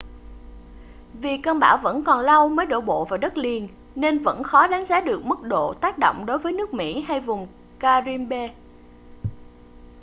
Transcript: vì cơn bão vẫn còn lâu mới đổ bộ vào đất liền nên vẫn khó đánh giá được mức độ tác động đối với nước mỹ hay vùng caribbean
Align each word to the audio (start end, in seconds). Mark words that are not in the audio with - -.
vì 1.13 1.37
cơn 1.37 1.59
bão 1.59 1.77
vẫn 1.77 2.03
còn 2.03 2.19
lâu 2.19 2.49
mới 2.49 2.65
đổ 2.65 2.81
bộ 2.81 3.05
vào 3.05 3.17
đất 3.17 3.37
liền 3.37 3.67
nên 3.95 4.23
vẫn 4.23 4.43
khó 4.43 4.67
đánh 4.67 4.85
giá 4.85 5.01
được 5.01 5.25
mức 5.25 5.41
độ 5.43 5.73
tác 5.73 5.97
động 5.97 6.25
đối 6.25 6.39
với 6.39 6.53
nước 6.53 6.73
mỹ 6.73 7.01
hay 7.07 7.19
vùng 7.21 7.47
caribbean 7.79 8.49